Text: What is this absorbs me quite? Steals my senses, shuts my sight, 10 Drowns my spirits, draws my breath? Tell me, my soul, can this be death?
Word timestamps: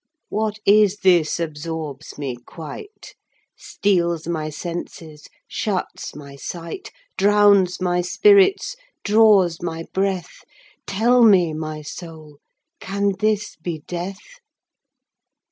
What 0.29 0.57
is 0.65 1.01
this 1.01 1.39
absorbs 1.39 2.17
me 2.17 2.35
quite? 2.35 3.13
Steals 3.55 4.27
my 4.27 4.49
senses, 4.49 5.27
shuts 5.47 6.15
my 6.15 6.35
sight, 6.37 6.85
10 7.19 7.29
Drowns 7.29 7.79
my 7.79 8.01
spirits, 8.01 8.75
draws 9.03 9.61
my 9.61 9.83
breath? 9.93 10.43
Tell 10.87 11.21
me, 11.23 11.53
my 11.53 11.83
soul, 11.83 12.39
can 12.79 13.11
this 13.19 13.55
be 13.57 13.83
death? 13.87 14.17